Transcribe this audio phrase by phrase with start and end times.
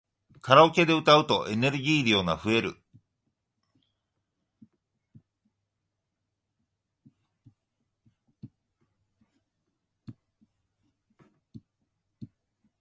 [0.41, 2.75] カラオケで歌うとエネルギー量が増える